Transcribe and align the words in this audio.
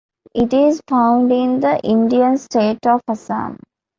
It 0.33 0.51
is 0.51 0.81
found 0.87 1.31
in 1.31 1.59
the 1.59 1.79
Indian 1.85 2.35
state 2.39 2.87
of 2.87 3.01
Assam. 3.07 3.59